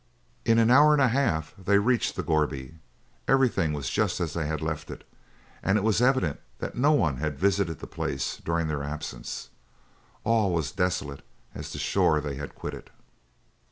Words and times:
In 0.45 0.57
an 0.57 0.71
hour 0.71 0.93
and 0.93 1.01
a 1.03 1.09
half 1.09 1.53
they 1.59 1.77
reached 1.77 2.15
the 2.15 2.23
gourbi. 2.23 2.73
Everything 3.27 3.71
was 3.71 3.87
just 3.87 4.19
as 4.19 4.33
they 4.33 4.47
had 4.47 4.59
left 4.59 4.89
it, 4.89 5.03
and 5.61 5.77
it 5.77 5.83
was 5.83 6.01
evident 6.01 6.39
that 6.57 6.73
no 6.73 6.91
one 6.91 7.17
had 7.17 7.37
visited 7.37 7.77
the 7.77 7.85
place 7.85 8.37
during 8.37 8.65
their 8.67 8.81
absence. 8.81 9.49
All 10.23 10.51
was 10.51 10.71
desolate 10.71 11.21
as 11.53 11.71
the 11.71 11.77
shore 11.77 12.19
they 12.19 12.33
had 12.33 12.55
quitted. 12.55 12.89